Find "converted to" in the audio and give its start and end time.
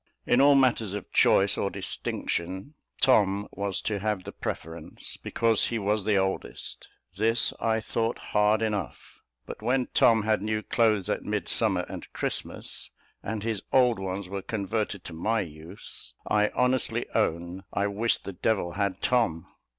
14.41-15.13